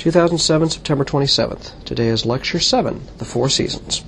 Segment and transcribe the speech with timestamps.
[0.00, 1.84] 2007, September 27th.
[1.84, 4.02] Today is Lecture 7, The Four Seasons.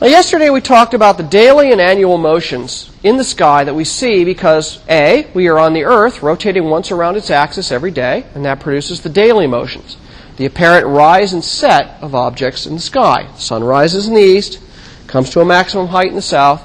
[0.00, 3.84] Now, yesterday we talked about the daily and annual motions in the sky that we
[3.84, 8.24] see because A, we are on the Earth rotating once around its axis every day,
[8.34, 9.98] and that produces the daily motions,
[10.38, 13.28] the apparent rise and set of objects in the sky.
[13.34, 14.58] The sun rises in the east,
[15.06, 16.62] comes to a maximum height in the south,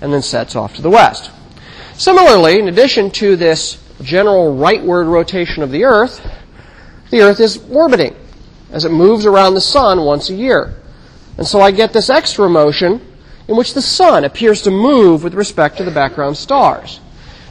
[0.00, 1.32] and then sets off to the west.
[1.94, 6.20] Similarly, in addition to this general rightward rotation of the Earth,
[7.10, 8.14] the Earth is orbiting
[8.70, 10.74] as it moves around the sun once a year.
[11.36, 13.00] And so I get this extra motion
[13.48, 17.00] in which the sun appears to move with respect to the background stars.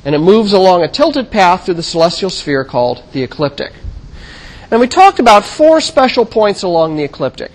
[0.06, 3.74] And it moves along a tilted path through the celestial sphere called the ecliptic.
[4.72, 7.52] And we talked about four special points along the ecliptic.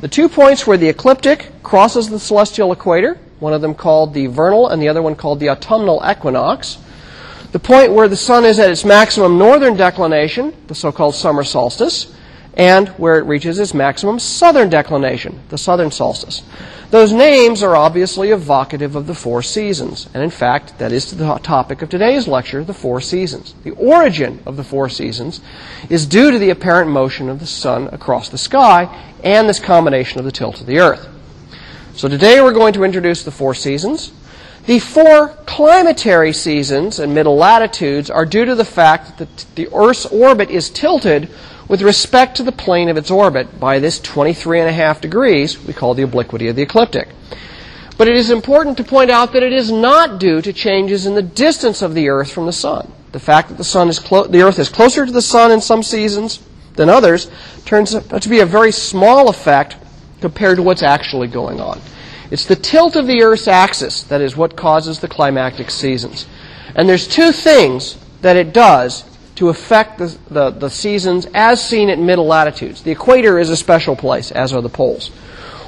[0.00, 4.26] The two points where the ecliptic crosses the celestial equator, one of them called the
[4.26, 6.78] vernal and the other one called the autumnal equinox.
[7.56, 11.42] The point where the sun is at its maximum northern declination, the so called summer
[11.42, 12.14] solstice,
[12.52, 16.42] and where it reaches its maximum southern declination, the southern solstice.
[16.90, 21.38] Those names are obviously evocative of the four seasons, and in fact, that is the
[21.38, 23.54] topic of today's lecture, the four seasons.
[23.64, 25.40] The origin of the four seasons
[25.88, 30.18] is due to the apparent motion of the sun across the sky and this combination
[30.18, 31.08] of the tilt of the earth.
[31.94, 34.12] So today we're going to introduce the four seasons.
[34.66, 40.06] The four climatary seasons and middle latitudes are due to the fact that the Earth's
[40.06, 41.30] orbit is tilted
[41.68, 45.64] with respect to the plane of its orbit by this 23 and a half degrees
[45.64, 47.08] we call the obliquity of the ecliptic.
[47.96, 51.14] But it is important to point out that it is not due to changes in
[51.14, 52.90] the distance of the Earth from the Sun.
[53.12, 55.60] The fact that the, sun is clo- the Earth is closer to the Sun in
[55.60, 56.42] some seasons
[56.74, 57.30] than others
[57.66, 59.76] turns out to be a very small effect
[60.20, 61.80] compared to what's actually going on.
[62.30, 66.26] It's the tilt of the Earth's axis that is what causes the climactic seasons.
[66.74, 69.04] And there's two things that it does
[69.36, 72.82] to affect the, the, the, seasons as seen at middle latitudes.
[72.82, 75.08] The equator is a special place, as are the poles.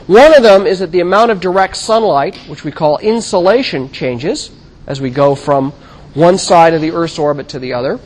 [0.07, 4.51] One of them is that the amount of direct sunlight, which we call insolation, changes
[4.87, 5.73] as we go from
[6.15, 8.01] one side of the Earth's orbit to the other.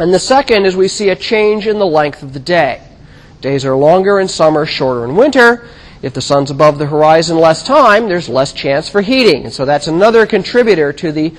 [0.00, 2.82] And the second is we see a change in the length of the day.
[3.40, 5.68] Days are longer in summer, shorter in winter.
[6.00, 9.44] If the sun's above the horizon less time, there's less chance for heating.
[9.44, 11.34] And so that's another contributor to the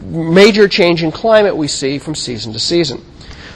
[0.00, 3.02] major change in climate we see from season to season.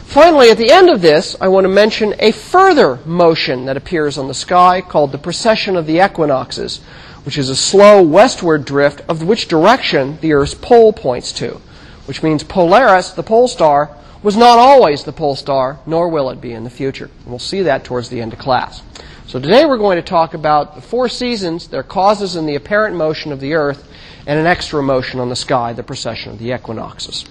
[0.04, 4.16] Finally, at the end of this, I want to mention a further motion that appears
[4.16, 6.78] on the sky called the precession of the equinoxes,
[7.24, 11.60] which is a slow westward drift of which direction the Earth's pole points to,
[12.06, 16.40] which means Polaris, the pole star, was not always the pole star, nor will it
[16.40, 17.10] be in the future.
[17.26, 18.82] We'll see that towards the end of class.
[19.28, 22.96] So today we're going to talk about the four seasons, their causes and the apparent
[22.96, 23.86] motion of the Earth,
[24.26, 27.26] and an extra motion on the sky, the precession of the equinoxes.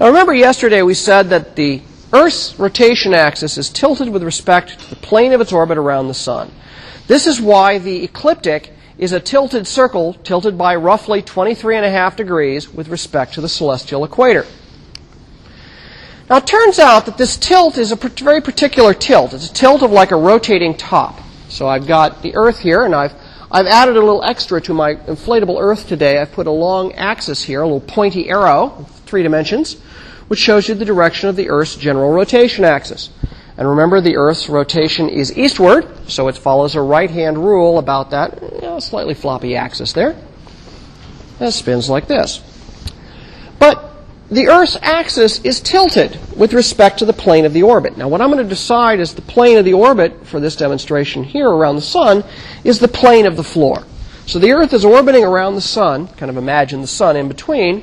[0.00, 1.80] Now remember yesterday we said that the
[2.12, 6.14] Earth's rotation axis is tilted with respect to the plane of its orbit around the
[6.14, 6.50] Sun.
[7.06, 11.90] This is why the ecliptic is a tilted circle, tilted by roughly 23 and a
[11.90, 14.44] half degrees with respect to the celestial equator.
[16.28, 19.32] Now it turns out that this tilt is a very particular tilt.
[19.32, 21.20] It's a tilt of like a rotating top.
[21.48, 23.14] So I've got the Earth here, and I've
[23.50, 26.18] I've added a little extra to my inflatable Earth today.
[26.18, 29.80] I've put a long axis here, a little pointy arrow, three dimensions,
[30.28, 33.08] which shows you the direction of the Earth's general rotation axis.
[33.56, 38.40] And remember, the Earth's rotation is eastward, so it follows a right-hand rule about that
[38.42, 40.14] you know, slightly floppy axis there.
[41.40, 42.42] It spins like this.
[43.58, 43.87] But
[44.30, 47.96] the Earth's axis is tilted with respect to the plane of the orbit.
[47.96, 51.24] Now, what I'm going to decide is the plane of the orbit for this demonstration
[51.24, 52.24] here around the Sun
[52.62, 53.84] is the plane of the floor.
[54.26, 57.82] So the Earth is orbiting around the Sun, kind of imagine the Sun in between,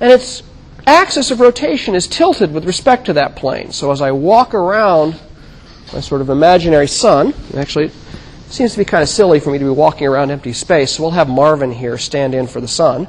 [0.00, 0.42] and its
[0.84, 3.70] axis of rotation is tilted with respect to that plane.
[3.70, 5.20] So as I walk around
[5.92, 7.92] my sort of imaginary Sun, actually, it
[8.48, 11.04] seems to be kind of silly for me to be walking around empty space, so
[11.04, 13.06] we'll have Marvin here stand in for the Sun.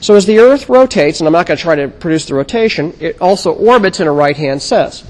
[0.00, 2.94] So as the Earth rotates, and I'm not going to try to produce the rotation,
[3.00, 5.04] it also orbits in a right-hand sense.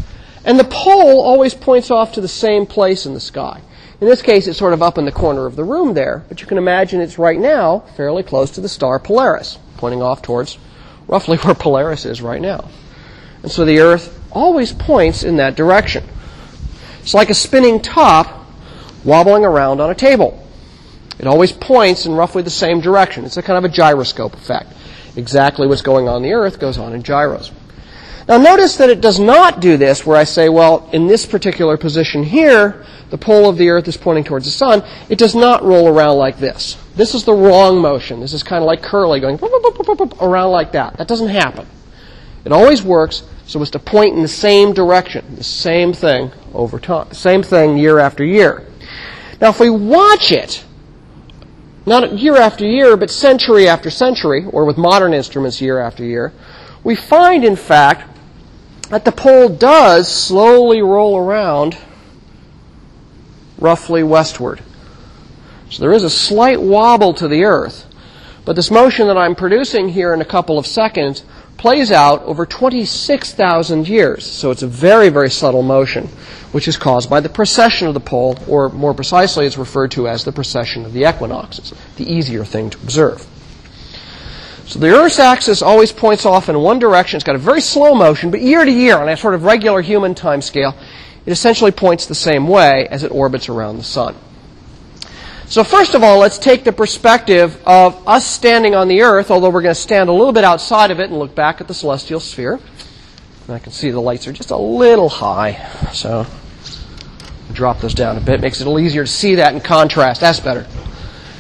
[0.44, 3.60] And the pole always points off to the same place in the sky.
[4.00, 6.40] In this case, it's sort of up in the corner of the room there, but
[6.40, 10.58] you can imagine it's right now fairly close to the star Polaris, pointing off towards
[11.08, 12.68] roughly where Polaris is right now.
[13.42, 16.04] And so the Earth always points in that direction.
[17.00, 18.46] It's like a spinning top
[19.04, 20.46] wobbling around on a table.
[21.18, 23.24] It always points in roughly the same direction.
[23.24, 24.72] It's a kind of a gyroscope effect.
[25.16, 27.52] Exactly what's going on the Earth goes on in gyros.
[28.28, 31.76] Now notice that it does not do this where I say, well, in this particular
[31.76, 34.82] position here, the pole of the Earth is pointing towards the Sun.
[35.08, 36.76] It does not roll around like this.
[36.96, 38.20] This is the wrong motion.
[38.20, 39.38] This is kind of like curly going
[40.20, 40.96] around like that.
[40.96, 41.66] That doesn't happen.
[42.44, 46.80] It always works so as to point in the same direction, the same thing over
[46.80, 48.66] time, same thing year after year.
[49.40, 50.64] Now, if we watch it,
[51.86, 56.32] not year after year, but century after century, or with modern instruments year after year,
[56.82, 58.10] we find, in fact,
[58.90, 61.76] that the pole does slowly roll around
[63.58, 64.62] roughly westward.
[65.70, 67.86] So there is a slight wobble to the Earth.
[68.44, 71.24] But this motion that I'm producing here in a couple of seconds
[71.56, 74.24] plays out over 26,000 years.
[74.24, 76.08] So it's a very, very subtle motion,
[76.52, 80.08] which is caused by the precession of the pole, or more precisely, it's referred to
[80.08, 83.26] as the precession of the equinoxes, the easier thing to observe.
[84.66, 87.16] So the Earth's axis always points off in one direction.
[87.16, 89.80] It's got a very slow motion, but year to year, on a sort of regular
[89.80, 90.74] human time scale,
[91.24, 94.16] it essentially points the same way as it orbits around the sun.
[95.48, 99.48] So first of all, let's take the perspective of us standing on the earth, although
[99.48, 101.74] we're going to stand a little bit outside of it and look back at the
[101.74, 102.58] celestial sphere.
[103.46, 105.52] And I can see the lights are just a little high,
[105.92, 106.26] so
[107.52, 108.40] drop those down a bit.
[108.40, 110.20] Makes it a little easier to see that in contrast.
[110.20, 110.66] That's better.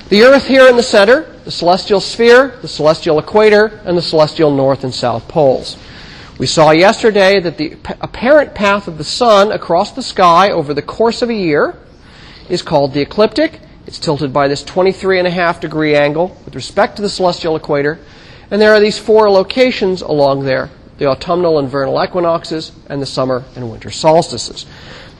[0.08, 4.54] The earth here in the center, the celestial sphere, the celestial equator, and the celestial
[4.54, 5.76] north and south poles.
[6.38, 10.82] We saw yesterday that the apparent path of the sun across the sky over the
[10.82, 11.76] course of a year
[12.48, 13.62] is called the ecliptic.
[13.86, 17.56] It's tilted by this 23 and a half degree angle with respect to the celestial
[17.56, 17.98] equator.
[18.50, 23.06] And there are these four locations along there the autumnal and vernal equinoxes, and the
[23.06, 24.66] summer and winter solstices.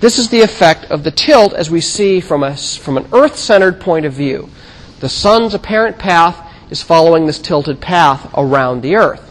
[0.00, 3.36] This is the effect of the tilt as we see from, a, from an Earth
[3.36, 4.48] centered point of view.
[5.00, 9.22] The sun's apparent path is following this tilted path around the Earth.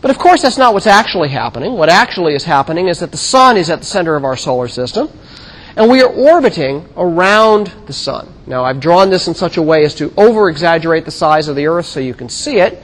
[0.00, 1.72] But of course, that's not what's actually happening.
[1.74, 4.68] What actually is happening is that the sun is at the center of our solar
[4.68, 5.08] system,
[5.76, 8.32] and we are orbiting around the sun.
[8.46, 11.56] Now, I've drawn this in such a way as to over exaggerate the size of
[11.56, 12.82] the Earth so you can see it.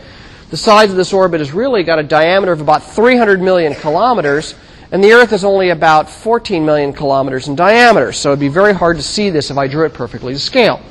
[0.50, 4.54] The size of this orbit has really got a diameter of about 300 million kilometers,
[4.90, 8.74] and the Earth is only about 14 million kilometers in diameter, so it'd be very
[8.74, 10.82] hard to see this if I drew it perfectly to scale.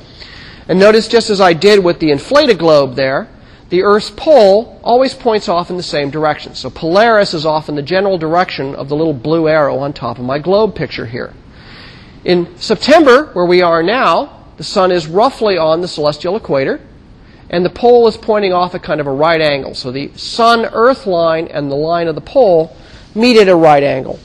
[0.68, 3.28] And notice, just as I did with the inflated globe there,
[3.70, 6.56] the Earth's pole always points off in the same direction.
[6.56, 10.18] So Polaris is off in the general direction of the little blue arrow on top
[10.18, 11.34] of my globe picture here.
[12.24, 16.80] In September, where we are now, the sun is roughly on the celestial equator,
[17.50, 19.74] and the pole is pointing off at kind of a right angle.
[19.74, 22.76] So the sun Earth line and the line of the pole
[23.16, 24.20] meet at a right angle.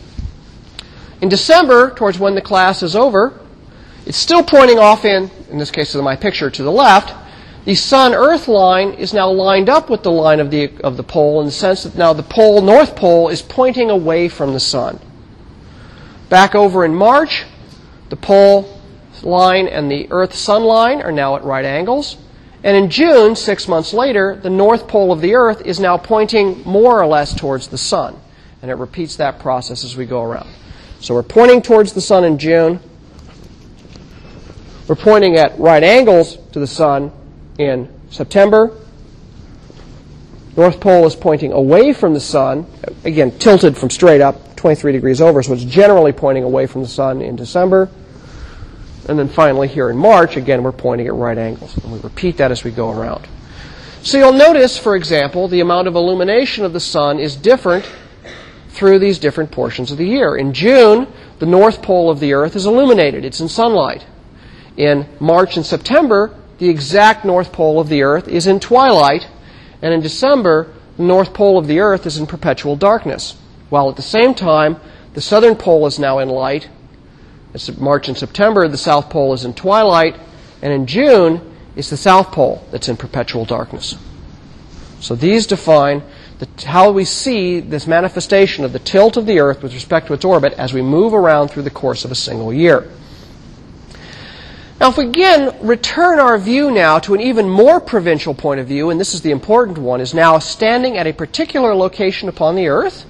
[1.22, 3.40] In December, towards when the class is over,
[4.04, 7.14] it's still pointing off in, in this case of my picture, to the left,
[7.64, 11.02] the sun earth line is now lined up with the line of the, of the
[11.02, 14.60] pole in the sense that now the pole, north pole, is pointing away from the
[14.60, 15.00] sun.
[16.28, 17.44] Back over in March,
[18.08, 18.80] the pole
[19.22, 22.16] line and the earth sun line are now at right angles.
[22.62, 26.62] And in June, six months later, the north pole of the earth is now pointing
[26.64, 28.18] more or less towards the sun.
[28.62, 30.48] And it repeats that process as we go around.
[31.00, 32.80] So we're pointing towards the sun in June.
[34.88, 37.12] We're pointing at right angles to the sun
[37.58, 38.76] in September.
[40.56, 42.66] North Pole is pointing away from the sun,
[43.04, 46.88] again, tilted from straight up, 23 degrees over, so it's generally pointing away from the
[46.88, 47.88] sun in December.
[49.08, 51.76] And then finally, here in March, again, we're pointing at right angles.
[51.78, 53.28] And we repeat that as we go around.
[54.02, 57.88] So you'll notice, for example, the amount of illumination of the sun is different
[58.68, 60.36] through these different portions of the year.
[60.36, 61.06] In June,
[61.38, 64.06] the north pole of the Earth is illuminated, it's in sunlight.
[64.76, 69.26] In March and September, the exact north pole of the Earth is in twilight,
[69.82, 73.36] and in December, the north pole of the Earth is in perpetual darkness.
[73.68, 74.76] While at the same time,
[75.14, 76.68] the southern pole is now in light.
[77.54, 80.16] It's March and September, the south pole is in twilight,
[80.62, 83.96] and in June, it's the south pole that's in perpetual darkness.
[85.00, 86.02] So these define
[86.38, 90.14] the, how we see this manifestation of the tilt of the Earth with respect to
[90.14, 92.90] its orbit as we move around through the course of a single year.
[94.78, 98.66] Now, if we again return our view now to an even more provincial point of
[98.66, 102.56] view, and this is the important one, is now standing at a particular location upon
[102.56, 103.06] the Earth.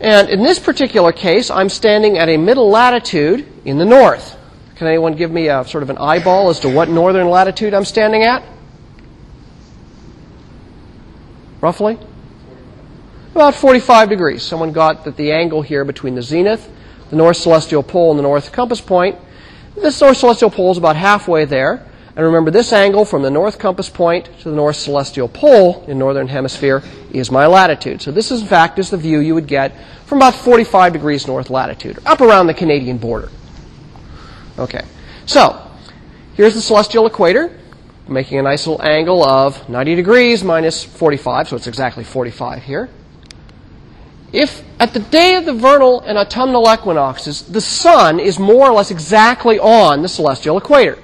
[0.00, 4.36] And in this particular case, I'm standing at a middle latitude in the north.
[4.76, 7.84] Can anyone give me a sort of an eyeball as to what northern latitude I'm
[7.84, 8.44] standing at?
[11.60, 11.98] Roughly?
[13.34, 14.42] About 45 degrees.
[14.44, 16.70] Someone got that the angle here between the zenith,
[17.10, 19.18] the north celestial pole, and the north compass point
[19.80, 21.86] this north celestial pole is about halfway there.
[22.18, 26.00] And remember, this angle from the north compass point to the north celestial pole in
[26.00, 26.82] northern hemisphere
[27.12, 28.02] is my latitude.
[28.02, 29.72] So this, is, in fact, is the view you would get
[30.04, 33.28] from about 45 degrees north latitude, up around the Canadian border.
[34.58, 34.80] Okay.
[35.26, 35.64] So,
[36.34, 37.56] here's the celestial equator.
[38.08, 42.88] making a nice little angle of 90 degrees minus 45, so it's exactly 45 here.
[44.32, 48.72] If at the day of the vernal and autumnal equinoxes, the sun is more or
[48.72, 50.98] less exactly on the celestial equator.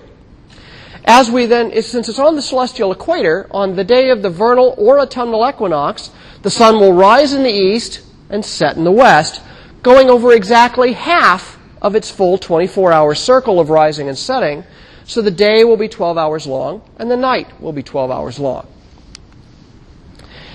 [1.04, 4.74] As we then, since it's on the celestial equator, on the day of the vernal
[4.78, 6.10] or autumnal equinox,
[6.42, 9.42] the sun will rise in the east and set in the west,
[9.82, 14.64] going over exactly half of its full 24 hour circle of rising and setting.
[15.04, 18.38] So the day will be 12 hours long and the night will be 12 hours
[18.38, 18.66] long.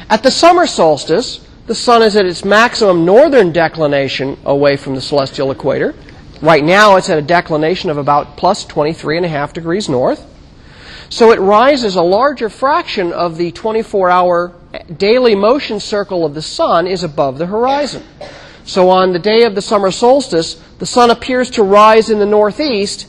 [0.09, 5.01] At the summer solstice, the sun is at its maximum northern declination away from the
[5.01, 5.93] celestial equator.
[6.41, 10.25] Right now, it's at a declination of about plus 23.5 degrees north.
[11.09, 14.53] So it rises a larger fraction of the 24 hour
[14.95, 18.03] daily motion circle of the sun is above the horizon.
[18.63, 22.25] So on the day of the summer solstice, the sun appears to rise in the
[22.25, 23.07] northeast,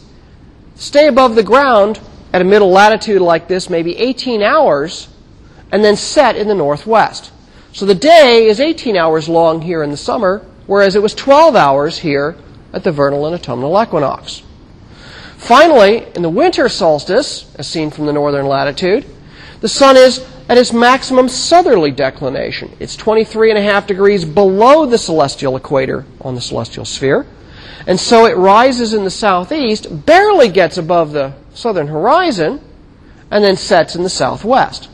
[0.75, 2.00] stay above the ground
[2.33, 5.09] at a middle latitude like this, maybe 18 hours,
[5.71, 7.30] and then set in the northwest.
[7.73, 11.54] So the day is 18 hours long here in the summer, whereas it was 12
[11.54, 12.37] hours here
[12.73, 14.42] at the vernal and autumnal equinox.
[15.40, 19.06] Finally, in the winter solstice, as seen from the northern latitude,
[19.61, 22.70] the sun is at its maximum southerly declination.
[22.78, 27.26] It's 23 and a degrees below the celestial equator on the celestial sphere.
[27.87, 32.61] And so it rises in the southeast, barely gets above the southern horizon,
[33.30, 34.90] and then sets in the southwest.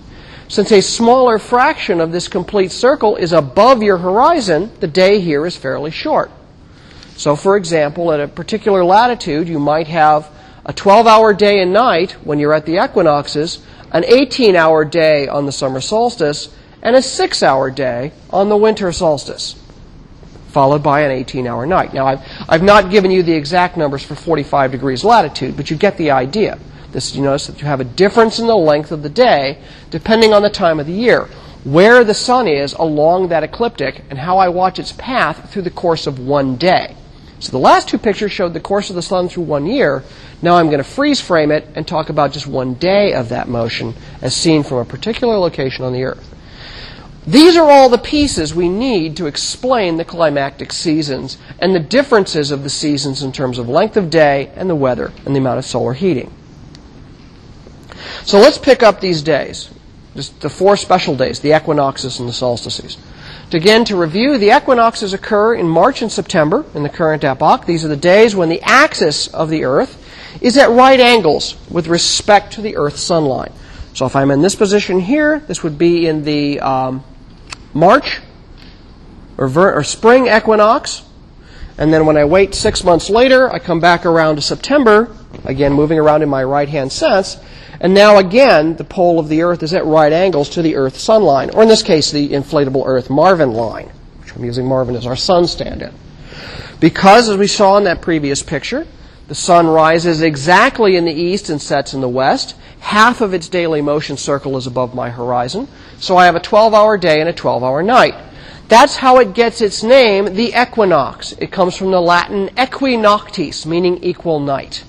[0.47, 5.45] Since a smaller fraction of this complete circle is above your horizon, the day here
[5.45, 6.31] is fairly short.
[7.17, 10.31] So, for example, at a particular latitude, you might have
[10.67, 15.27] a 12 hour day and night when you're at the equinoxes, an 18 hour day
[15.27, 19.55] on the summer solstice, and a 6 hour day on the winter solstice,
[20.49, 21.95] followed by an 18 hour night.
[21.95, 25.77] Now, I've, I've not given you the exact numbers for 45 degrees latitude, but you
[25.77, 26.59] get the idea.
[26.93, 29.59] This, you notice that you have a difference in the length of the day
[29.91, 31.29] depending on the time of the year,
[31.65, 35.71] where the sun is along that ecliptic, and how I watch its path through the
[35.71, 36.95] course of one day.
[37.39, 40.03] So the last two pictures showed the course of the sun through one year.
[40.41, 43.49] Now I'm going to freeze frame it and talk about just one day of that
[43.49, 46.35] motion as seen from a particular location on the Earth.
[47.27, 52.53] These are all the pieces we need to explain the climactic seasons and the differences
[52.53, 55.59] of the seasons in terms of length of day and the weather and the amount
[55.59, 56.33] of solar heating.
[58.25, 59.71] So let's pick up these days,
[60.15, 62.97] just the four special days, the equinoxes and the solstices.
[63.53, 67.65] Again, to review, the equinoxes occur in March and September in the current epoch.
[67.65, 70.03] These are the days when the axis of the Earth
[70.41, 73.53] is at right angles with respect to the Earth's sun line.
[73.95, 77.05] So if I'm in this position here, this would be in the um,
[77.73, 78.21] March
[79.39, 81.03] or, ver- or spring equinox.
[81.79, 85.73] And then when I wait six months later, I come back around to September, again
[85.73, 87.37] moving around in my right hand sense.
[87.81, 90.97] And now again, the pole of the Earth is at right angles to the Earth
[90.99, 93.91] sun line, or in this case, the inflatable Earth Marvin line,
[94.21, 95.93] which I'm using Marvin as our sun stand in.
[96.81, 98.87] Because, as we saw in that previous picture,
[99.29, 102.55] the sun rises exactly in the east and sets in the west.
[102.81, 105.67] Half of its daily motion circle is above my horizon.
[105.99, 108.15] So I have a 12 hour day and a 12 hour night.
[108.69, 111.33] That's how it gets its name, the equinox.
[111.33, 114.85] It comes from the Latin equinoctiis, meaning equal night.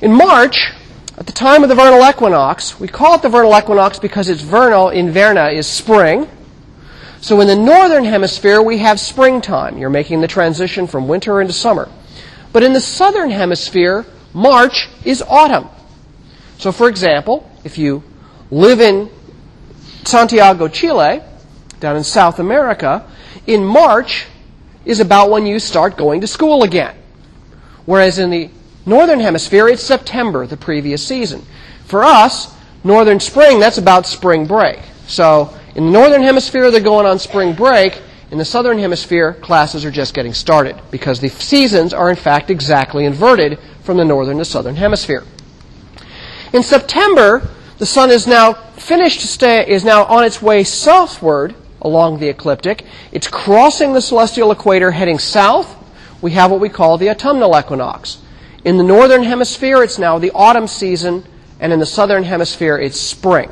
[0.00, 0.72] In March,
[1.18, 4.40] at the time of the vernal equinox, we call it the vernal equinox because it's
[4.40, 6.26] vernal, inverna is spring.
[7.20, 9.76] So in the northern hemisphere, we have springtime.
[9.76, 11.90] You're making the transition from winter into summer.
[12.50, 15.68] But in the southern hemisphere, March is autumn.
[16.56, 18.02] So, for example, if you
[18.50, 19.10] live in
[20.04, 21.20] Santiago, Chile,
[21.78, 23.06] down in South America,
[23.46, 24.26] in March
[24.86, 26.96] is about when you start going to school again.
[27.84, 28.50] Whereas in the
[28.86, 31.44] northern hemisphere, it's September, the previous season.
[31.84, 34.78] For us, northern spring, that's about spring break.
[35.06, 38.00] So, in the northern hemisphere, they're going on spring break.
[38.30, 42.50] In the southern hemisphere, classes are just getting started because the seasons are in fact
[42.50, 45.24] exactly inverted from the northern to southern hemisphere.
[46.52, 52.18] In September, the sun is now finished stay, is now on its way southward along
[52.18, 52.84] the ecliptic.
[53.10, 55.76] It's crossing the celestial equator heading south.
[56.20, 58.18] We have what we call the autumnal equinox.
[58.64, 61.24] In the northern hemisphere, it's now the autumn season,
[61.60, 63.50] and in the southern hemisphere, it's spring.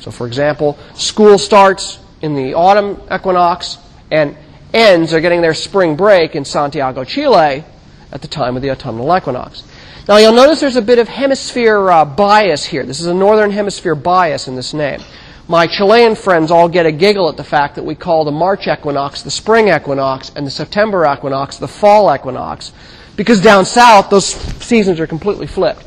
[0.00, 3.78] So, for example, school starts in the autumn equinox,
[4.10, 4.36] and
[4.72, 7.64] ends they're getting their spring break in Santiago, Chile
[8.12, 9.64] at the time of the autumnal equinox.
[10.06, 12.84] Now you'll notice there's a bit of hemisphere uh, bias here.
[12.84, 15.00] This is a northern hemisphere bias in this name.
[15.48, 18.66] My Chilean friends all get a giggle at the fact that we call the March
[18.68, 22.72] equinox the spring equinox and the September equinox the fall equinox
[23.18, 24.26] because down south those
[24.64, 25.84] seasons are completely flipped.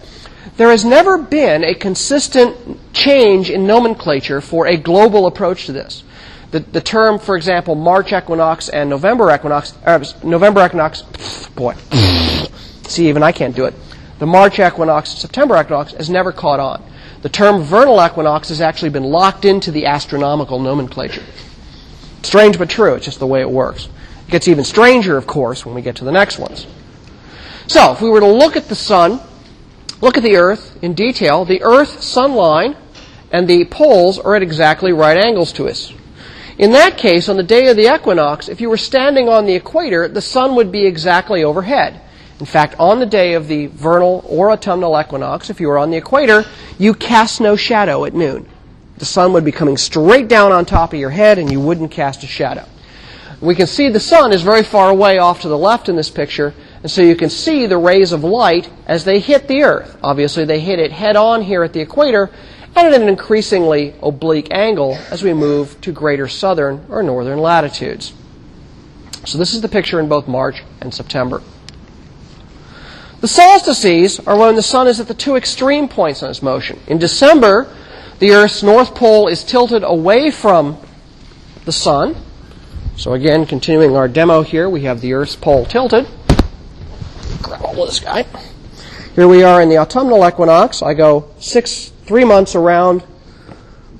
[0.58, 2.56] there has never been a consistent
[2.94, 6.04] change in nomenclature for a global approach to this.
[6.52, 11.04] The, the term, for example, March equinox and November equinox, uh, November equinox,
[11.56, 11.76] boy,
[12.88, 13.74] see, even I can't do it.
[14.20, 16.84] The March equinox, September equinox has never caught on.
[17.22, 21.24] The term vernal equinox has actually been locked into the astronomical nomenclature.
[22.22, 23.88] Strange but true, it's just the way it works.
[24.28, 26.68] It gets even stranger, of course, when we get to the next ones.
[27.72, 29.22] So, if we were to look at the sun,
[30.02, 32.76] look at the Earth in detail, the Earth sun line
[33.32, 35.94] and the poles are at exactly right angles to us.
[36.58, 39.54] In that case, on the day of the equinox, if you were standing on the
[39.54, 42.02] equator, the sun would be exactly overhead.
[42.42, 45.92] In fact, on the day of the vernal or autumnal equinox, if you were on
[45.92, 46.44] the equator,
[46.78, 48.50] you cast no shadow at noon.
[48.98, 51.92] The sun would be coming straight down on top of your head and you wouldn't
[51.92, 52.68] cast a shadow.
[53.40, 56.10] We can see the sun is very far away off to the left in this
[56.10, 59.98] picture, and so you can see the rays of light as they hit the earth.
[60.04, 62.32] Obviously, they hit it head on here at the equator,
[62.76, 68.14] and at an increasingly oblique angle as we move to greater southern or northern latitudes.
[69.26, 71.44] So this is the picture in both March and September.
[73.20, 76.80] The solstices are when the sun is at the two extreme points on its motion.
[76.88, 77.72] In December,
[78.18, 80.78] the Earth's north pole is tilted away from
[81.66, 82.16] the sun.
[82.98, 86.08] So again, continuing our demo here, we have the Earth's pole tilted.
[87.52, 88.26] This guy.
[89.14, 90.82] Here we are in the autumnal equinox.
[90.82, 93.04] I go six three months around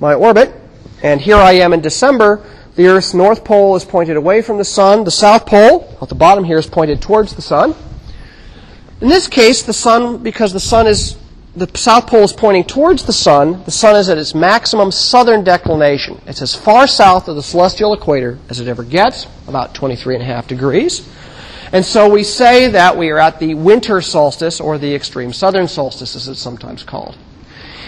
[0.00, 0.54] my orbit,
[1.02, 2.42] and here I am in December.
[2.76, 5.04] The Earth's north pole is pointed away from the sun.
[5.04, 7.74] The south pole, at the bottom here, is pointed towards the sun.
[9.02, 11.18] In this case, the sun, because the sun is,
[11.54, 15.44] the south pole is pointing towards the sun, the sun is at its maximum southern
[15.44, 16.18] declination.
[16.26, 20.22] It's as far south of the celestial equator as it ever gets, about 23 and
[20.22, 21.06] a half degrees.
[21.72, 25.68] And so we say that we are at the winter solstice, or the extreme southern
[25.68, 27.16] solstice, as it's sometimes called.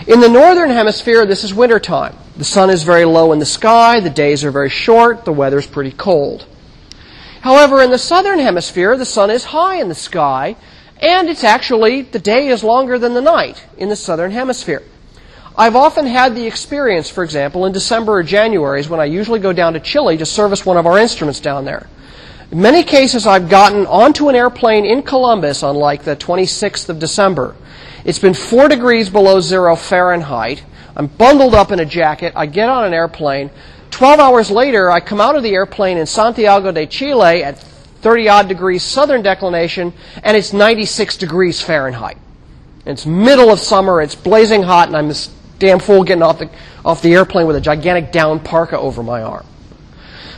[0.07, 2.17] In the northern hemisphere, this is wintertime.
[2.37, 5.59] The sun is very low in the sky, the days are very short, the weather
[5.59, 6.47] is pretty cold.
[7.43, 10.57] However, in the southern hemisphere, the sun is high in the sky,
[10.99, 14.83] and it's actually, the day is longer than the night in the southern hemisphere.
[15.57, 19.41] I've often had the experience, for example, in December or January, is when I usually
[19.41, 21.87] go down to Chile to service one of our instruments down there.
[22.51, 26.99] In many cases, I've gotten onto an airplane in Columbus on like the 26th of
[26.99, 27.55] December
[28.05, 30.63] it's been four degrees below zero Fahrenheit.
[30.95, 32.35] I'm bundled up in a jacket.
[32.37, 33.51] I get on an airplane.
[33.91, 38.29] 12 hours later, I come out of the airplane in Santiago de Chile at 30
[38.29, 42.19] odd degrees southern declination, and it's 96 degrees Fahrenheit.
[42.85, 46.51] It's middle of summer, it's blazing hot, and I'm this damn fool getting off the,
[46.85, 49.47] off the airplane with a gigantic down parka over my arm.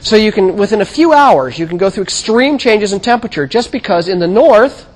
[0.00, 3.46] So you can, within a few hours, you can go through extreme changes in temperature
[3.46, 4.88] just because in the north,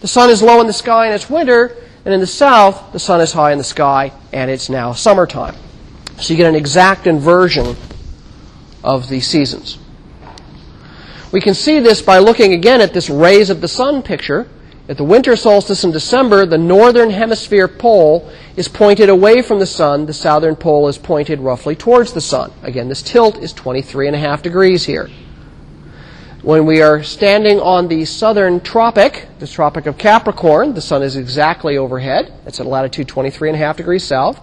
[0.00, 2.98] the sun is low in the sky and it's winter, and in the south, the
[2.98, 5.54] sun is high in the sky and it's now summertime.
[6.18, 7.76] So you get an exact inversion
[8.82, 9.78] of the seasons.
[11.32, 14.48] We can see this by looking again at this rays of the sun picture.
[14.88, 19.66] At the winter solstice in December, the northern hemisphere pole is pointed away from the
[19.66, 20.06] sun.
[20.06, 22.52] The southern pole is pointed roughly towards the sun.
[22.62, 25.10] Again, this tilt is 23 and a half degrees here.
[26.42, 31.16] When we are standing on the southern tropic, the Tropic of Capricorn, the sun is
[31.16, 32.32] exactly overhead.
[32.46, 34.40] It's at latitude 23 and a half degrees south.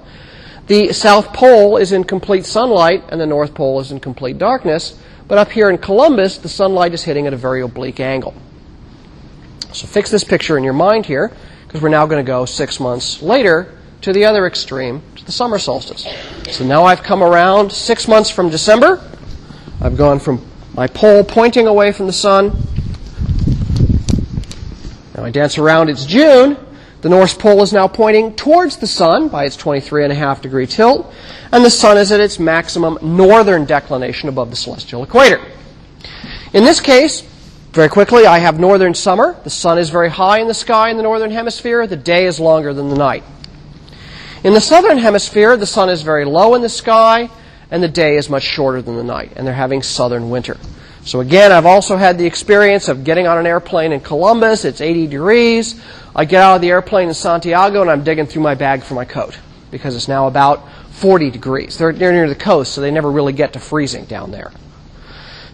[0.67, 4.99] The South Pole is in complete sunlight and the North Pole is in complete darkness.
[5.29, 8.34] But up here in Columbus, the sunlight is hitting at a very oblique angle.
[9.73, 11.31] So fix this picture in your mind here,
[11.65, 15.31] because we're now going to go six months later to the other extreme, to the
[15.31, 16.07] summer solstice.
[16.51, 19.03] So now I've come around six months from December.
[19.81, 22.49] I've gone from my pole pointing away from the sun.
[25.15, 26.57] Now I dance around, it's June.
[27.01, 30.41] The North Pole is now pointing towards the sun by its 23 and a half
[30.41, 31.12] degree tilt,
[31.51, 35.41] and the sun is at its maximum northern declination above the celestial equator.
[36.53, 37.23] In this case,
[37.73, 39.36] very quickly, I have northern summer.
[39.43, 41.88] The sun is very high in the sky in the northern hemisphere.
[41.88, 43.23] The day is longer than the night.
[44.43, 47.31] In the southern hemisphere, the sun is very low in the sky
[47.71, 50.57] and the day is much shorter than the night, and they're having southern winter.
[51.05, 54.63] So again, I've also had the experience of getting on an airplane in Columbus.
[54.63, 55.81] It's 80 degrees.
[56.15, 58.93] I get out of the airplane in Santiago and I'm digging through my bag for
[58.93, 59.39] my coat
[59.71, 61.79] because it's now about 40 degrees.
[61.79, 64.51] They're, they're near the coast, so they never really get to freezing down there.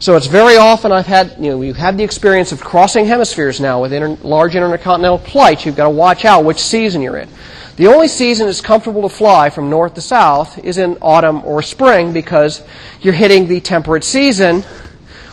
[0.02, 3.60] So it's very often I've had, you know, we've had the experience of crossing hemispheres
[3.60, 5.66] now with inter- large intercontinental flights.
[5.66, 7.28] You've got to watch out which season you're in.
[7.76, 11.62] The only season it's comfortable to fly from north to south is in autumn or
[11.62, 12.64] spring because
[13.02, 14.62] you're hitting the temperate season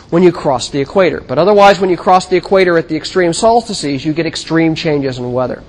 [0.09, 1.21] when you cross the equator.
[1.21, 5.17] But otherwise, when you cross the equator at the extreme solstices, you get extreme changes
[5.17, 5.63] in weather.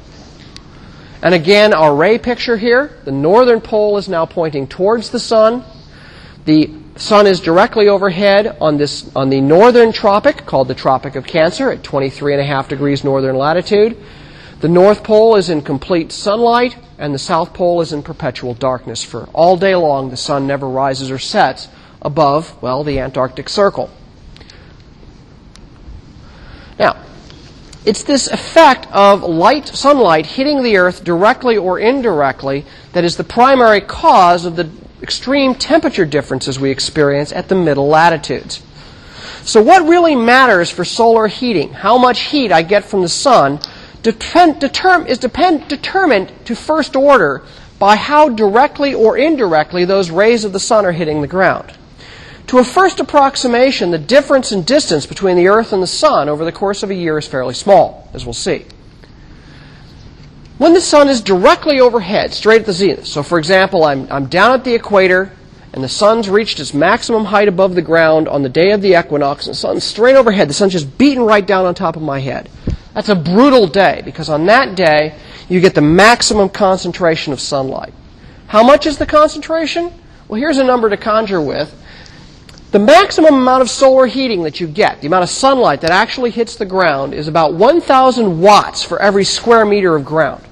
[1.23, 5.65] And again, our ray picture here, the northern pole is now pointing towards the sun.
[6.45, 11.27] The sun is directly overhead on this on the northern tropic called the Tropic of
[11.27, 13.97] Cancer at 23 and a half degrees northern latitude.
[14.61, 19.05] The north pole is in complete sunlight and the south pole is in perpetual darkness
[19.05, 21.69] for all day long the sun never rises or sets
[22.03, 23.91] above, well, the Antarctic Circle.
[26.79, 26.97] Now,
[27.85, 33.25] it's this effect of light, sunlight hitting the Earth directly or indirectly that is the
[33.25, 34.69] primary cause of the
[35.03, 38.63] extreme temperature differences we experience at the middle latitudes.
[39.43, 43.61] So what really matters for solar heating, how much heat I get from the sun,
[44.03, 47.43] depend, determ, is depend, determined to first order
[47.79, 51.73] by how directly or indirectly those rays of the sun are hitting the ground.
[52.49, 56.47] To a first approximation, the difference in distance between the Earth and the Sun over
[56.47, 58.65] the course of a year is fairly small, as we'll see.
[60.59, 64.27] When the Sun is directly overhead, straight at the zenith, so for example, I'm, I'm
[64.27, 65.31] down at the equator,
[65.73, 68.99] and the sun's reached its maximum height above the ground on the day of the
[68.99, 72.03] equinox, and the sun's straight overhead, the sun's just beating right down on top of
[72.03, 72.49] my head.
[72.93, 75.15] That's a brutal day, because on that day,
[75.49, 77.95] you get the maximum concentration of sunlight.
[78.49, 79.93] How much is the concentration?
[80.27, 81.73] Well, here's a number to conjure with.
[82.73, 86.33] The maximum amount of solar heating that you get, the amount of sunlight that actually
[86.33, 90.47] hits the ground, is about 1,000 watts for every square meter of ground.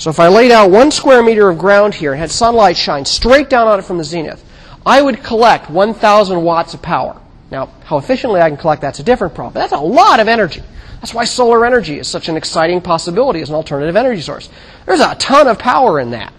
[0.00, 3.04] So if I laid out one square meter of ground here and had sunlight shine
[3.04, 4.42] straight down on it from the zenith,
[4.86, 7.20] I would collect 1,000 watts of power.
[7.50, 9.60] Now, how efficiently I can collect that's a different problem.
[9.60, 10.62] That's a lot of energy.
[11.02, 14.48] That's why solar energy is such an exciting possibility as an alternative energy source.
[14.86, 16.32] There's a ton of power in that.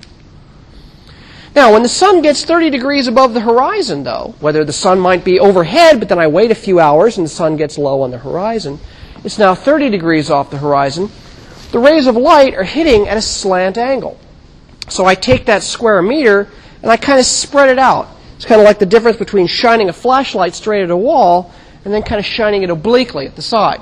[1.54, 5.24] Now, when the sun gets 30 degrees above the horizon, though, whether the sun might
[5.24, 8.10] be overhead, but then I wait a few hours and the sun gets low on
[8.10, 8.80] the horizon,
[9.24, 11.12] it's now 30 degrees off the horizon.
[11.72, 14.20] The rays of light are hitting at a slant angle.
[14.90, 16.50] So I take that square meter
[16.82, 18.10] and I kind of spread it out.
[18.36, 21.54] It's kind of like the difference between shining a flashlight straight at a wall
[21.86, 23.80] and then kind of shining it obliquely at the side.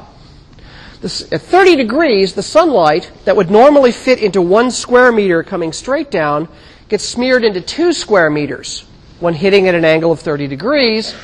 [1.02, 5.71] This, at 30 degrees, the sunlight that would normally fit into one square meter coming
[5.71, 6.47] straight down
[6.89, 8.86] gets smeared into two square meters
[9.19, 11.15] when hitting at an angle of 30 degrees.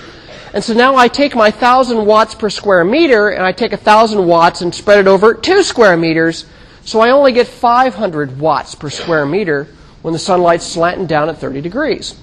[0.53, 4.25] And so now I take my 1,000 watts per square meter and I take 1,000
[4.25, 6.45] watts and spread it over two square meters.
[6.85, 9.67] So I only get 500 watts per square meter
[10.03, 12.15] when the sunlight's slanting down at 30 degrees.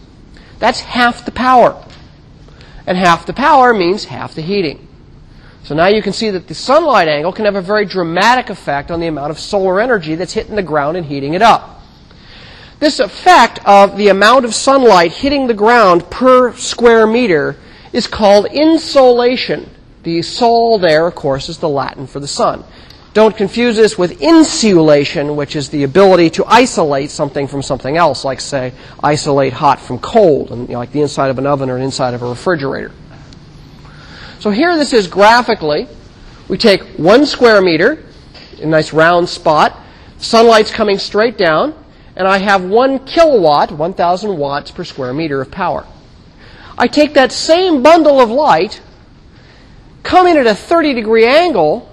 [0.61, 1.85] That's half the power.
[2.87, 4.89] And half the power means half the heating.
[5.65, 8.91] So now you can see that the sunlight angle can have a very dramatic effect
[8.91, 11.83] on the amount of solar energy that's hitting the ground and heating it up.
[12.79, 17.57] This effect of the amount of sunlight hitting the ground per square meter
[17.93, 19.71] is called insolation.
[20.03, 22.65] The sol there, of course, is the Latin for the sun.
[23.15, 28.25] Don't confuse this with insulation, which is the ability to isolate something from something else,
[28.25, 28.73] like, say,
[29.03, 31.85] isolate hot from cold, and, you know, like the inside of an oven or the
[31.85, 32.91] inside of a refrigerator.
[34.39, 35.89] So here this is graphically.
[36.49, 38.03] We take one square meter,
[38.61, 39.79] a nice round spot,
[40.17, 41.75] sunlight's coming straight down,
[42.17, 45.87] and I have one kilowatt, 1,000 watts per square meter of power.
[46.79, 48.81] I take that same bundle of light,
[50.03, 51.92] come in at a 30 degree angle,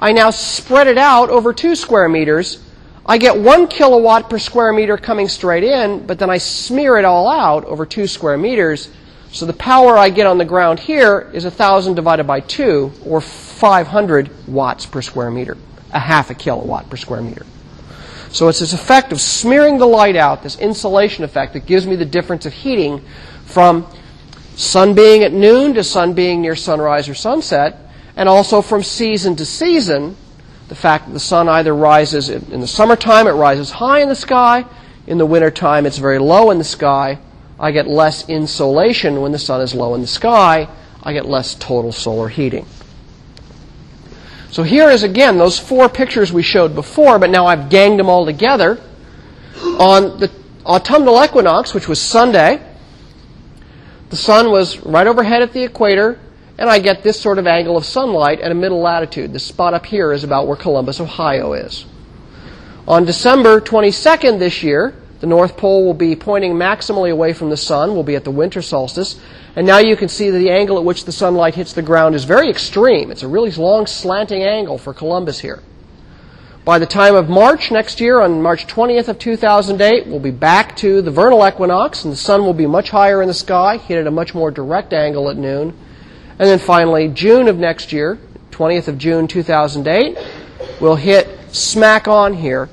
[0.00, 2.62] I now spread it out over two square meters.
[3.04, 7.04] I get one kilowatt per square meter coming straight in, but then I smear it
[7.04, 8.90] all out over two square meters.
[9.32, 13.20] So the power I get on the ground here is 1,000 divided by 2, or
[13.20, 15.56] 500 watts per square meter,
[15.92, 17.44] a half a kilowatt per square meter.
[18.30, 21.96] So it's this effect of smearing the light out, this insulation effect, that gives me
[21.96, 23.02] the difference of heating
[23.46, 23.86] from
[24.54, 27.87] sun being at noon to sun being near sunrise or sunset,
[28.18, 30.16] and also from season to season,
[30.66, 34.16] the fact that the sun either rises in the summertime, it rises high in the
[34.16, 34.64] sky,
[35.06, 37.20] in the wintertime, it's very low in the sky.
[37.60, 40.68] I get less insolation when the sun is low in the sky.
[41.00, 42.66] I get less total solar heating.
[44.50, 48.10] So here is again those four pictures we showed before, but now I've ganged them
[48.10, 48.80] all together.
[49.78, 50.30] On the
[50.66, 52.60] autumnal equinox, which was Sunday,
[54.10, 56.18] the sun was right overhead at the equator,
[56.58, 59.32] and I get this sort of angle of sunlight at a middle latitude.
[59.32, 61.86] This spot up here is about where Columbus, Ohio is.
[62.88, 67.56] On December 22nd this year, the North Pole will be pointing maximally away from the
[67.56, 67.94] sun.
[67.94, 69.20] We'll be at the winter solstice.
[69.54, 72.14] And now you can see that the angle at which the sunlight hits the ground
[72.14, 73.10] is very extreme.
[73.10, 75.62] It's a really long slanting angle for Columbus here.
[76.64, 80.76] By the time of March next year, on March 20th of 2008, we'll be back
[80.76, 83.98] to the vernal equinox, and the sun will be much higher in the sky, hit
[83.98, 85.72] at a much more direct angle at noon.
[86.38, 88.18] And then finally, June of next year,
[88.52, 90.16] 20th of June 2008,
[90.80, 92.68] we'll hit smack on here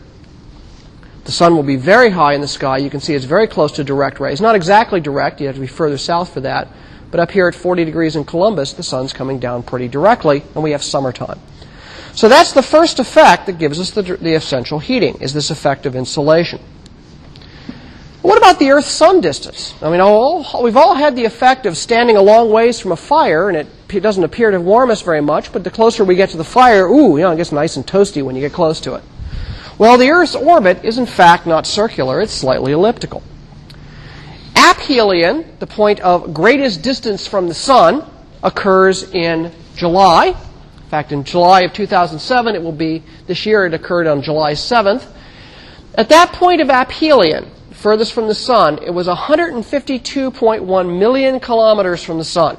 [1.25, 2.77] The sun will be very high in the sky.
[2.77, 4.39] You can see it's very close to direct rays.
[4.39, 6.67] Not exactly direct, you have to be further south for that.
[7.09, 10.63] But up here at 40 degrees in Columbus, the sun's coming down pretty directly, and
[10.63, 11.39] we have summertime.
[12.13, 15.87] So that's the first effect that gives us the, the essential heating, is this effect
[15.87, 16.61] of insolation.
[18.25, 19.75] What about the Earth-Sun distance?
[19.83, 22.95] I mean, all, we've all had the effect of standing a long ways from a
[22.95, 26.29] fire, and it doesn't appear to warm us very much, but the closer we get
[26.29, 28.81] to the fire, ooh, you know, it gets nice and toasty when you get close
[28.81, 29.03] to it.
[29.77, 33.21] Well, the Earth's orbit is in fact not circular, it's slightly elliptical.
[34.55, 38.09] Aphelion, the point of greatest distance from the Sun,
[38.41, 40.29] occurs in July.
[40.29, 44.53] In fact, in July of 2007, it will be, this year it occurred on July
[44.53, 45.05] 7th.
[45.93, 52.17] At that point of aphelion, furthest from the Sun, it was 152.1 million kilometers from
[52.17, 52.57] the Sun.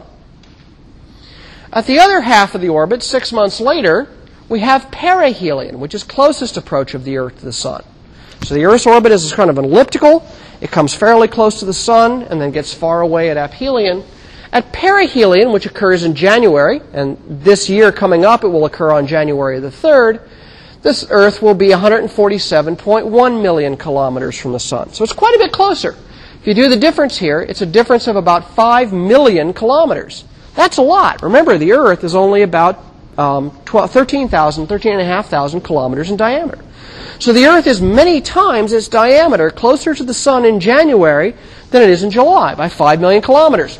[1.73, 4.09] At the other half of the orbit, six months later,
[4.49, 7.83] we have perihelion, which is closest approach of the Earth to the Sun.
[8.43, 10.27] So the Earth's orbit is kind of an elliptical.
[10.61, 14.05] It comes fairly close to the Sun and then gets far away at aphelion.
[14.53, 19.07] At perihelion, which occurs in January, and this year coming up it will occur on
[19.07, 20.21] January the 3rd,
[20.83, 24.93] this Earth will be 147.1 million kilometers from the Sun.
[24.93, 25.97] So it's quite a bit closer.
[26.41, 30.25] If you do the difference here, it's a difference of about 5 million kilometers.
[30.55, 31.23] That's a lot.
[31.23, 32.85] Remember, the Earth is only about
[33.19, 36.63] um, 13,000, 13,500 kilometers in diameter.
[37.19, 41.35] So the Earth is many times its diameter closer to the Sun in January
[41.71, 43.79] than it is in July, by 5 million kilometers.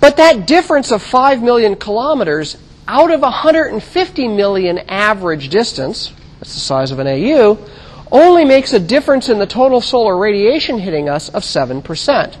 [0.00, 2.56] But that difference of 5 million kilometers
[2.88, 7.58] out of 150 million average distance, that's the size of an AU,
[8.12, 12.36] only makes a difference in the total solar radiation hitting us of 7%.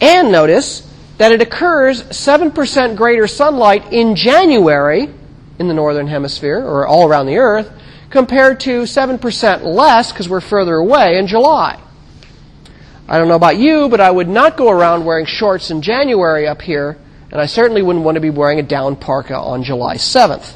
[0.00, 5.08] And notice that it occurs 7% greater sunlight in January
[5.58, 7.70] in the northern hemisphere, or all around the Earth,
[8.10, 11.80] compared to 7% less, because we're further away, in July.
[13.08, 16.46] I don't know about you, but I would not go around wearing shorts in January
[16.46, 16.98] up here,
[17.32, 20.54] and I certainly wouldn't want to be wearing a down parka on July 7th.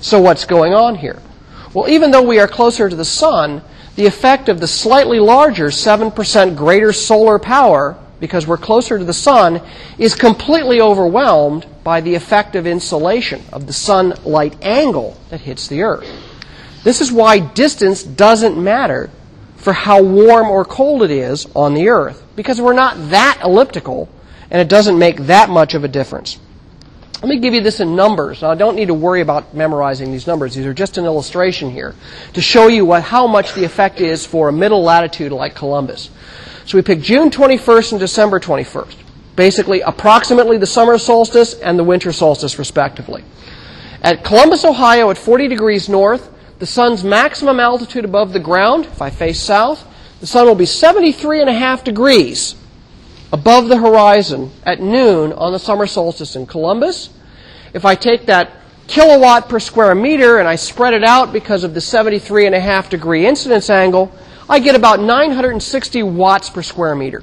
[0.00, 1.20] So what's going on here?
[1.72, 3.62] Well, even though we are closer to the sun,
[3.94, 9.12] the effect of the slightly larger 7% greater solar power because we're closer to the
[9.12, 9.60] sun,
[9.98, 15.82] is completely overwhelmed by the effect of insolation, of the sunlight angle that hits the
[15.82, 16.06] Earth.
[16.84, 19.10] This is why distance doesn't matter
[19.56, 24.08] for how warm or cold it is on the Earth, because we're not that elliptical,
[24.50, 26.38] and it doesn't make that much of a difference.
[27.22, 28.40] Let me give you this in numbers.
[28.40, 30.54] Now, I don't need to worry about memorizing these numbers.
[30.54, 31.94] These are just an illustration here
[32.32, 36.10] to show you what, how much the effect is for a middle latitude like Columbus.
[36.64, 38.96] So we picked June 21st and December 21st.
[39.36, 43.22] Basically, approximately the summer solstice and the winter solstice, respectively.
[44.02, 49.02] At Columbus, Ohio, at 40 degrees north, the sun's maximum altitude above the ground, if
[49.02, 49.86] I face south,
[50.20, 52.54] the sun will be 73 and a half degrees
[53.32, 57.10] above the horizon at noon on the summer solstice in Columbus.
[57.72, 58.52] If I take that
[58.88, 62.60] kilowatt per square meter and I spread it out because of the 73 and a
[62.60, 64.12] half degree incidence angle,
[64.48, 67.22] I get about 960 watts per square meter.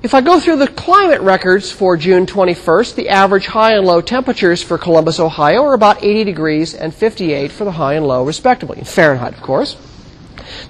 [0.00, 4.00] If I go through the climate records for June 21st, the average high and low
[4.00, 8.24] temperatures for Columbus, Ohio are about 80 degrees and 58 for the high and low,
[8.24, 9.76] respectively, in Fahrenheit, of course.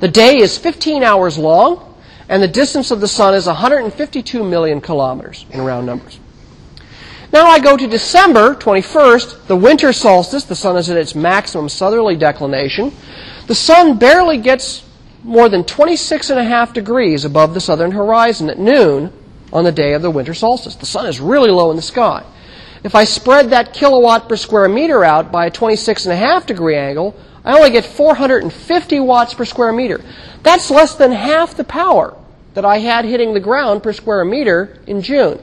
[0.00, 1.87] The day is 15 hours long,
[2.28, 6.20] and the distance of the sun is 152 million kilometers in round numbers.
[7.32, 10.44] Now I go to December 21st, the winter solstice.
[10.44, 12.92] The sun is at its maximum southerly declination.
[13.46, 14.84] The sun barely gets
[15.22, 19.12] more than 26 and a half degrees above the southern horizon at noon
[19.52, 20.76] on the day of the winter solstice.
[20.76, 22.24] The sun is really low in the sky.
[22.84, 26.46] If I spread that kilowatt per square meter out by a 26 and a half
[26.46, 27.14] degree angle,
[27.48, 30.00] I only get 450 watts per square meter.
[30.44, 32.16] That's less than half the power
[32.54, 35.42] that I had hitting the ground per square meter in June.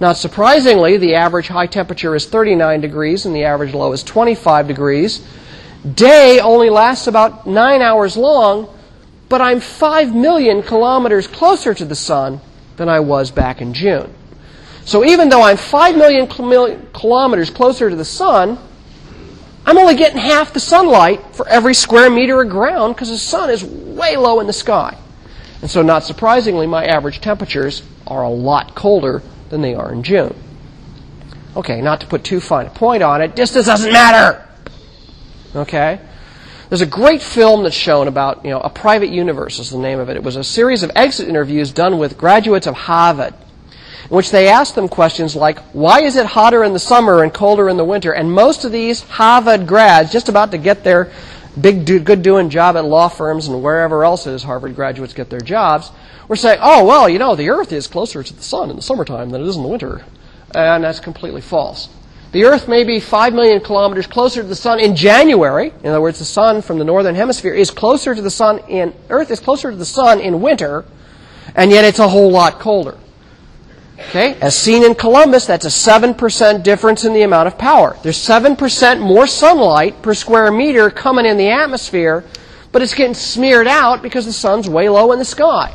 [0.00, 4.66] Not surprisingly, the average high temperature is 39 degrees and the average low is 25
[4.66, 5.24] degrees
[5.94, 8.68] day only lasts about nine hours long,
[9.28, 12.40] but I'm five million kilometers closer to the sun
[12.76, 14.12] than I was back in June.
[14.84, 18.58] So even though I'm five million kilometers closer to the sun,
[19.68, 23.50] I'm only getting half the sunlight for every square meter of ground because the sun
[23.50, 24.96] is way low in the sky.
[25.60, 30.02] And so, not surprisingly, my average temperatures are a lot colder than they are in
[30.02, 30.34] June.
[31.54, 34.42] Okay, not to put too fine a point on it, distance doesn't matter.
[35.54, 36.00] Okay?
[36.70, 39.98] There's a great film that's shown about, you know, A Private Universe is the name
[39.98, 40.16] of it.
[40.16, 43.34] It was a series of exit interviews done with graduates of Harvard,
[44.10, 47.32] in which they asked them questions like, why is it hotter in the summer and
[47.32, 48.12] colder in the winter?
[48.12, 51.12] And most of these Harvard grads, just about to get their
[51.60, 55.12] big, do, good doing job at law firms and wherever else it is Harvard graduates
[55.12, 55.90] get their jobs,
[56.26, 58.82] we're saying, oh, well, you know, the Earth is closer to the sun in the
[58.82, 60.04] summertime than it is in the winter.
[60.54, 61.88] And that's completely false.
[62.32, 65.72] The Earth may be 5 million kilometers closer to the sun in January.
[65.82, 68.94] In other words, the sun from the northern hemisphere is closer to the sun in,
[69.08, 70.84] Earth is closer to the sun in winter,
[71.54, 72.98] and yet it's a whole lot colder.
[73.98, 74.34] Okay?
[74.40, 77.96] As seen in Columbus, that's a 7% difference in the amount of power.
[78.02, 82.24] There's 7% more sunlight per square meter coming in the atmosphere,
[82.70, 85.74] but it's getting smeared out because the sun's way low in the sky.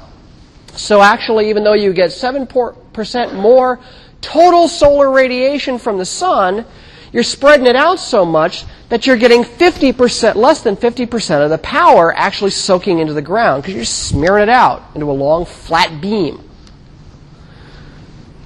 [0.76, 3.80] So actually, even though you get 7% more
[4.22, 6.66] total solar radiation from the sun,
[7.12, 11.60] you're spreading it out so much that you're getting 50%, less than 50% of the
[11.60, 16.02] power actually soaking into the ground because you're smearing it out into a long flat
[16.02, 16.44] beam.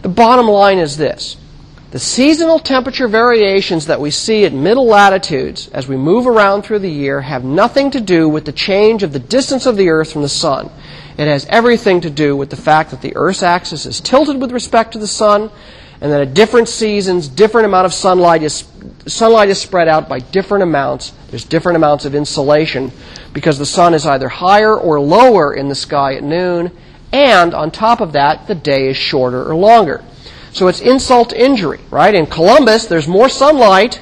[0.01, 1.37] The bottom line is this.
[1.89, 6.79] The seasonal temperature variations that we see at middle latitudes as we move around through
[6.79, 10.11] the year have nothing to do with the change of the distance of the Earth
[10.11, 10.69] from the Sun.
[11.17, 14.51] It has everything to do with the fact that the Earth's axis is tilted with
[14.51, 15.49] respect to the Sun
[16.01, 18.65] and that at different seasons, different amount of sunlight is,
[19.07, 21.13] sunlight is spread out by different amounts.
[21.29, 22.91] There's different amounts of insolation
[23.33, 26.71] because the Sun is either higher or lower in the sky at noon
[27.11, 30.03] and on top of that, the day is shorter or longer.
[30.51, 32.13] So it's insult to injury, right?
[32.13, 34.01] In Columbus, there's more sunlight,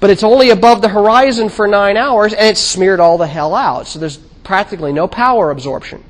[0.00, 3.54] but it's only above the horizon for nine hours, and it's smeared all the hell
[3.54, 3.86] out.
[3.86, 6.04] So there's practically no power absorption.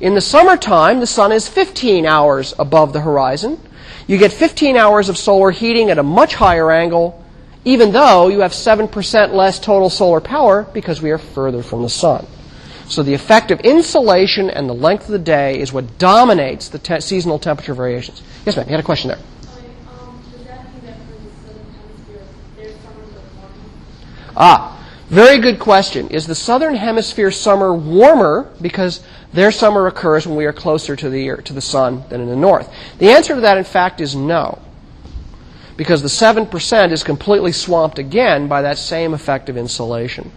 [0.00, 3.60] In the summertime, the sun is 15 hours above the horizon.
[4.06, 7.22] You get 15 hours of solar heating at a much higher angle,
[7.64, 11.88] even though you have 7% less total solar power because we are further from the
[11.88, 12.26] sun.
[12.88, 16.78] So the effect of insolation and the length of the day is what dominates the
[16.78, 18.22] te- seasonal temperature variations.
[18.46, 18.66] Yes, ma'am.
[18.66, 19.18] You had a question there.
[24.40, 26.08] Ah, very good question.
[26.10, 31.10] Is the southern hemisphere summer warmer because their summer occurs when we are closer to
[31.10, 32.72] the to the sun than in the north?
[32.98, 34.62] The answer to that, in fact, is no.
[35.78, 40.30] Because the 7% is completely swamped again by that same effect of insolation.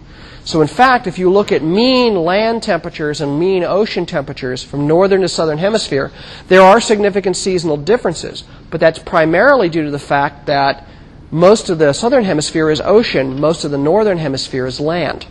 [0.43, 4.87] So, in fact, if you look at mean land temperatures and mean ocean temperatures from
[4.87, 6.11] northern to southern hemisphere,
[6.47, 8.43] there are significant seasonal differences.
[8.69, 10.87] But that's primarily due to the fact that
[11.31, 15.25] most of the southern hemisphere is ocean, most of the northern hemisphere is land.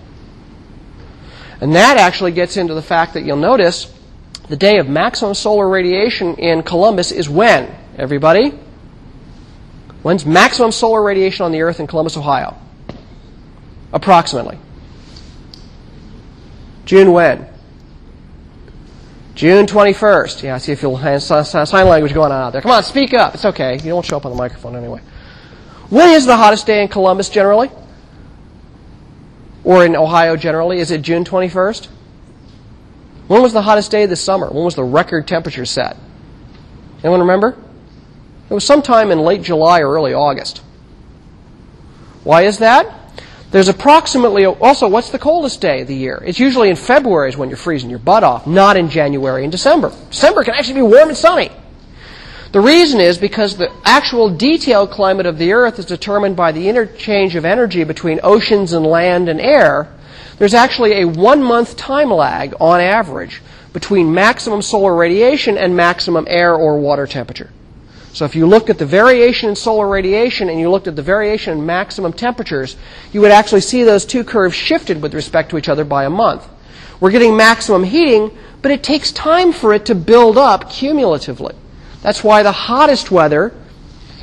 [1.61, 3.93] And that actually gets into the fact that you'll notice
[4.49, 7.73] the day of maximum solar radiation in Columbus is when?
[7.97, 8.59] Everybody?
[10.03, 12.57] When's maximum solar radiation on the Earth in Columbus, Ohio?
[13.93, 14.59] Approximately.
[16.87, 17.47] June when?
[19.35, 20.43] June 21st.
[20.43, 22.63] Yeah, I see if you'll sign language going on out there.
[22.63, 23.35] Come on, speak up.
[23.35, 23.75] It's okay.
[23.75, 25.01] You don't show up on the microphone anyway.
[25.89, 27.71] When is the hottest day in Columbus generally?
[29.65, 30.79] Or in Ohio generally?
[30.79, 31.89] Is it June 21st?
[33.29, 34.49] When was the hottest day the summer?
[34.49, 35.97] When was the record temperature set?
[37.03, 37.57] Anyone remember?
[38.51, 40.59] It was sometime in late July or early August.
[42.25, 42.97] Why is that?
[43.53, 46.23] There's approximately, also, what's the coldest day of the year?
[46.25, 49.51] It's usually in February is when you're freezing your butt off, not in January and
[49.51, 49.93] December.
[50.11, 51.51] December can actually be warm and sunny.
[52.53, 56.69] The reason is because the actual detailed climate of the Earth is determined by the
[56.69, 59.93] interchange of energy between oceans and land and air.
[60.39, 66.27] There's actually a one month time lag on average between maximum solar radiation and maximum
[66.29, 67.51] air or water temperature.
[68.13, 71.03] So if you looked at the variation in solar radiation and you looked at the
[71.03, 72.77] variation in maximum temperatures,
[73.13, 76.11] you would actually see those two curves shifted with respect to each other by a
[76.11, 76.49] month.
[76.99, 81.55] We're getting maximum heating, but it takes time for it to build up cumulatively.
[82.03, 83.55] That's why the hottest weather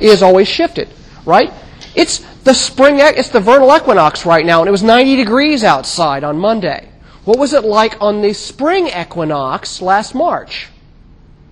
[0.00, 0.88] is always shifted,
[1.24, 1.52] right?
[1.94, 6.24] It's the spring, it's the vernal equinox right now, and it was 90 degrees outside
[6.24, 6.88] on Monday.
[7.24, 10.68] What was it like on the spring equinox last March?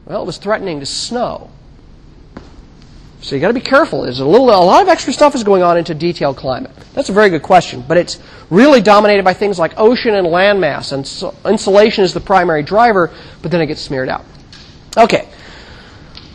[0.05, 1.51] Well, it was threatening to snow.
[3.27, 4.03] So you got to be careful.
[4.03, 6.71] There's a little, a lot of extra stuff is going on into detailed climate.
[6.95, 10.93] That's a very good question, but it's really dominated by things like ocean and landmass,
[10.93, 13.13] and so insolation is the primary driver,
[13.43, 14.25] but then it gets smeared out.
[14.97, 15.29] Okay.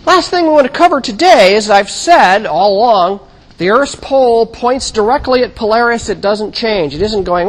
[0.05, 3.21] Last thing we want to cover today is I've said all along,
[3.57, 6.09] the Earth's pole points directly at Polaris.
[6.09, 6.93] It doesn't change.
[6.93, 7.47] It isn't going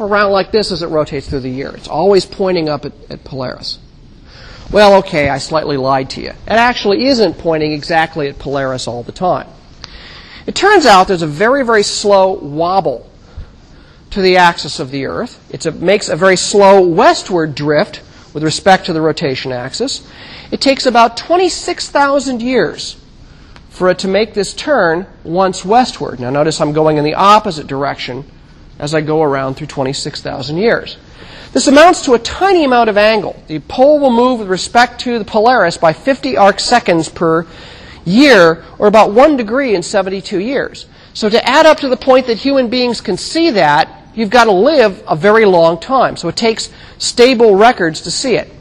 [0.00, 1.70] around like this as it rotates through the year.
[1.70, 3.78] It's always pointing up at, at Polaris.
[4.70, 6.30] Well, okay, I slightly lied to you.
[6.30, 9.48] It actually isn't pointing exactly at Polaris all the time.
[10.46, 13.10] It turns out there's a very, very slow wobble
[14.10, 15.40] to the axis of the Earth.
[15.50, 18.02] It makes a very slow westward drift
[18.34, 20.06] with respect to the rotation axis.
[20.50, 22.96] It takes about 26,000 years
[23.70, 26.20] for it to make this turn once westward.
[26.20, 28.24] Now notice I'm going in the opposite direction
[28.78, 30.96] as I go around through 26,000 years.
[31.52, 33.42] This amounts to a tiny amount of angle.
[33.46, 37.46] The pole will move with respect to the Polaris by 50 arc seconds per
[38.04, 40.86] year, or about 1 degree in 72 years.
[41.14, 44.44] So to add up to the point that human beings can see that, you've got
[44.44, 46.16] to live a very long time.
[46.16, 48.52] So it takes stable records to see it.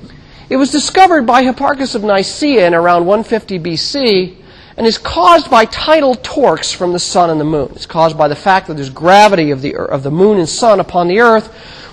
[0.50, 4.38] It was discovered by Hipparchus of Nicaea in around 150 BC
[4.78, 7.72] and is caused by tidal torques from the sun and the moon.
[7.74, 10.80] It's caused by the fact that there's gravity of the, of the moon and sun
[10.80, 11.48] upon the earth,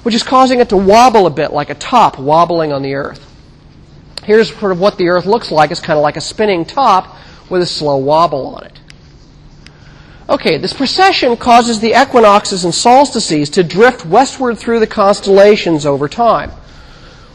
[0.04, 3.26] which is causing it to wobble a bit like a top wobbling on the earth.
[4.22, 5.70] Here's sort of what the earth looks like.
[5.70, 7.16] It's kind of like a spinning top
[7.48, 8.80] with a slow wobble on it.
[10.28, 16.08] Okay, this precession causes the equinoxes and solstices to drift westward through the constellations over
[16.08, 16.50] time.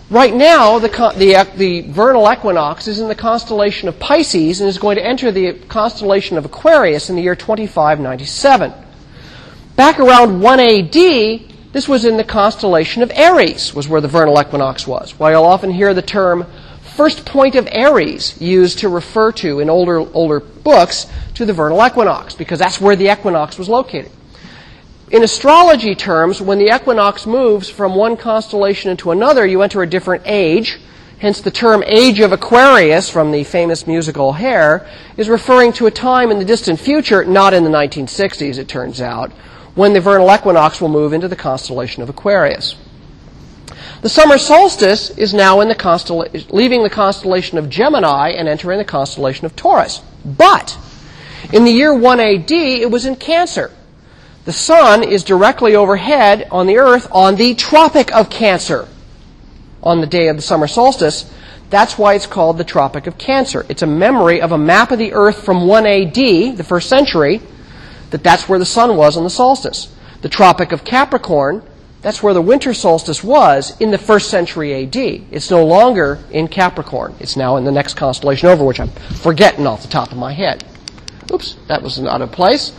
[0.09, 0.87] Right now, the,
[1.17, 5.05] the, uh, the, vernal equinox is in the constellation of Pisces and is going to
[5.05, 8.73] enter the constellation of Aquarius in the year 2597.
[9.75, 10.93] Back around 1 AD,
[11.73, 15.11] this was in the constellation of Aries, was where the vernal equinox was.
[15.19, 16.47] Why you'll often hear the term
[16.81, 21.05] first point of Aries used to refer to in older, older books
[21.35, 24.11] to the vernal equinox, because that's where the equinox was located.
[25.11, 29.89] In astrology terms, when the equinox moves from one constellation into another, you enter a
[29.89, 30.79] different age.
[31.17, 34.87] Hence, the term Age of Aquarius from the famous musical Hair
[35.17, 39.01] is referring to a time in the distant future, not in the 1960s, it turns
[39.01, 39.31] out,
[39.73, 42.75] when the vernal equinox will move into the constellation of Aquarius.
[44.01, 48.77] The summer solstice is now in the constella- leaving the constellation of Gemini and entering
[48.77, 50.01] the constellation of Taurus.
[50.23, 50.77] But
[51.51, 53.71] in the year 1 AD, it was in Cancer.
[54.49, 58.87] The sun is directly overhead on the earth on the Tropic of Cancer
[59.83, 61.31] on the day of the summer solstice.
[61.69, 63.63] That's why it's called the Tropic of Cancer.
[63.69, 67.41] It's a memory of a map of the earth from 1 AD, the first century,
[68.09, 69.93] that that's where the sun was on the solstice.
[70.23, 71.61] The Tropic of Capricorn,
[72.01, 74.95] that's where the winter solstice was in the first century AD.
[74.95, 77.13] It's no longer in Capricorn.
[77.19, 78.89] It's now in the next constellation over, which I'm
[79.21, 80.63] forgetting off the top of my head.
[81.31, 82.71] Oops, that was not a place.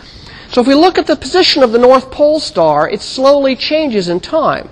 [0.50, 4.08] So if we look at the position of the North Pole star, it slowly changes
[4.08, 4.68] in time.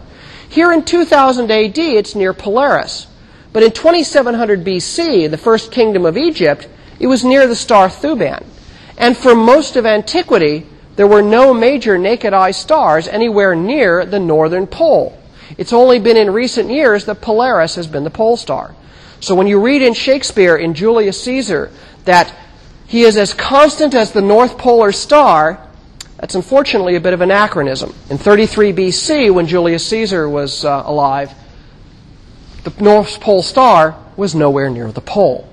[0.48, 3.06] Here in 2000 AD, it's near Polaris.
[3.52, 6.66] But in 2700 BC, the first kingdom of Egypt,
[6.98, 8.44] it was near the star Thuban.
[8.96, 10.66] And for most of antiquity,
[10.96, 15.16] there were no major naked eye stars anywhere near the northern pole.
[15.56, 18.74] It's only been in recent years that Polaris has been the pole star.
[19.20, 21.70] So when you read in Shakespeare in Julius Caesar
[22.04, 22.34] that
[22.88, 25.67] he is as constant as the North Polar star,
[26.18, 27.94] that's unfortunately a bit of anachronism.
[28.10, 31.32] In 33 BC, when Julius Caesar was uh, alive,
[32.64, 35.48] the North Pole star was nowhere near the pole.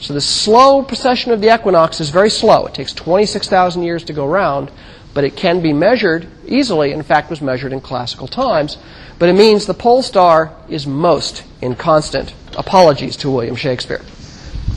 [0.00, 2.66] So the slow precession of the equinox is very slow.
[2.66, 4.70] It takes 26,000 years to go round,
[5.12, 6.92] but it can be measured easily.
[6.92, 8.78] In fact, was measured in classical times.
[9.18, 12.32] But it means the pole star is most inconstant.
[12.56, 14.02] Apologies to William Shakespeare.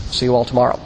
[0.09, 0.79] See you all tomorrow.